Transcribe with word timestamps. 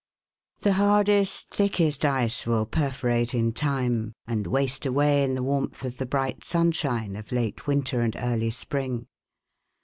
The 0.61 0.73
hardest, 0.73 1.51
thickest 1.51 2.03
ice 2.05 2.47
will 2.47 2.65
perforate 2.65 3.35
in 3.35 3.53
lime, 3.61 4.13
and 4.25 4.47
waste 4.47 4.83
away 4.87 5.23
in 5.23 5.35
the 5.35 5.43
warmth 5.43 5.85
of 5.85 5.97
the 5.99 6.07
bright 6.07 6.43
sunshine 6.43 7.15
of 7.15 7.31
late 7.31 7.67
winter 7.67 8.01
and 8.01 8.15
early 8.19 8.49
spring. 8.49 9.05